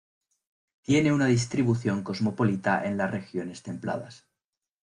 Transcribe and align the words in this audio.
Tiene 0.81 1.13
una 1.13 1.27
distribución 1.27 2.01
cosmopolita 2.01 2.85
en 2.87 2.97
las 2.97 3.11
regiones 3.11 3.61
templadas. 3.61 4.25